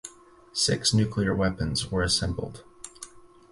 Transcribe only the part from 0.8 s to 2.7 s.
nuclear weapons were assembled.